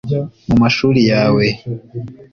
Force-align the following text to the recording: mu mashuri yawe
mu 0.47 0.55
mashuri 0.61 0.99
yawe 1.11 1.45